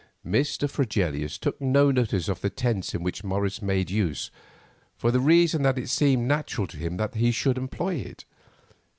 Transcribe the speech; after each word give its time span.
Mr. 0.25 0.67
Fregelius 0.67 1.37
took 1.37 1.61
no 1.61 1.91
notice 1.91 2.27
of 2.27 2.41
the 2.41 2.49
tense 2.49 2.95
of 2.95 3.01
which 3.01 3.23
Morris 3.23 3.61
made 3.61 3.91
use, 3.91 4.31
for 4.97 5.11
the 5.11 5.19
reason 5.19 5.61
that 5.61 5.77
it 5.77 5.89
seemed 5.89 6.27
natural 6.27 6.65
to 6.65 6.77
him 6.77 6.97
that 6.97 7.13
he 7.13 7.31
should 7.31 7.55
employ 7.59 7.93
it. 7.93 8.25